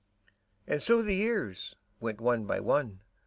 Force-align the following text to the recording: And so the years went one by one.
And 0.65 0.81
so 0.81 1.03
the 1.03 1.13
years 1.13 1.75
went 1.99 2.19
one 2.19 2.45
by 2.45 2.59
one. 2.59 3.01